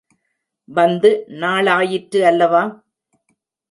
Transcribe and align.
வந்து 0.69 1.11
நாளாயிற்று 1.37 2.21
அல்லவா? 2.25 2.63